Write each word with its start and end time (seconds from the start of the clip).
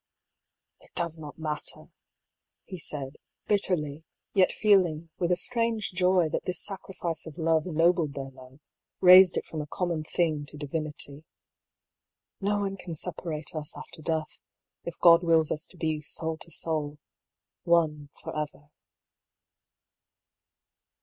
"It 0.81 0.89
does 0.95 1.19
not 1.19 1.37
matter," 1.37 1.91
he 2.65 2.79
said, 2.79 3.17
bitterly, 3.45 4.03
yet 4.33 4.51
feeling, 4.51 5.11
with 5.19 5.31
a 5.31 5.35
strange 5.37 5.91
joy, 5.91 6.27
that 6.29 6.45
this 6.45 6.59
sacrifice 6.59 7.27
of 7.27 7.37
love 7.37 7.67
ennobled 7.67 8.15
their 8.15 8.31
love, 8.31 8.57
raised 8.99 9.37
it 9.37 9.45
from 9.45 9.61
a 9.61 9.67
common 9.67 10.03
thing 10.03 10.43
to 10.47 10.57
divinity. 10.57 11.17
^^ 11.17 11.23
No 12.41 12.61
one 12.61 12.77
can 12.77 12.95
separate 12.95 13.53
us 13.53 13.77
after 13.77 14.01
death, 14.01 14.39
if 14.83 14.97
God 14.97 15.21
wills 15.21 15.51
us 15.51 15.67
to 15.67 15.77
be 15.77 16.01
soul 16.01 16.35
to 16.37 16.49
soul— 16.49 16.97
one 17.75 18.09
for 18.23 18.35
ever." 18.35 18.71